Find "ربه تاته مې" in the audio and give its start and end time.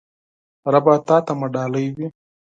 0.73-1.47